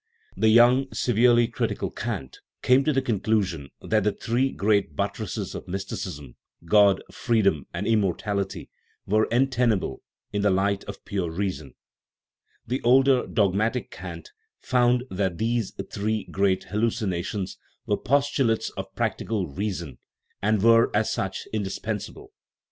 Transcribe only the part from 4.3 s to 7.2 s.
great buttresses of mysticism" God,